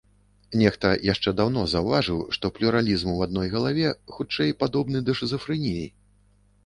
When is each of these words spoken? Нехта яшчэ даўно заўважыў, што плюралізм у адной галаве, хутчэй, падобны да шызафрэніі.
Нехта 0.59 0.93
яшчэ 1.07 1.33
даўно 1.39 1.65
заўважыў, 1.73 2.17
што 2.37 2.51
плюралізм 2.57 3.13
у 3.13 3.15
адной 3.29 3.47
галаве, 3.55 3.93
хутчэй, 4.17 4.57
падобны 4.65 4.97
да 5.11 5.17
шызафрэніі. 5.21 5.85